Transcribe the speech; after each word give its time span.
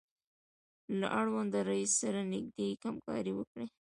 له 0.99 1.07
اړونده 1.19 1.59
رئیس 1.69 1.91
سره 2.01 2.19
نږدې 2.33 2.67
همکاري 2.85 3.31
وکړئ. 3.35 3.67